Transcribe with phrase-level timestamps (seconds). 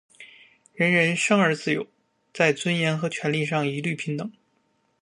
[0.73, 1.85] 人人生而自由，
[2.33, 4.31] 在尊严和权利上一律平等。